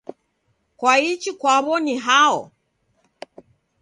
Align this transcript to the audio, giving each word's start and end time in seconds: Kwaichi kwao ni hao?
Kwaichi 0.79 1.31
kwao 1.39 1.75
ni 1.83 1.95
hao? 2.05 2.51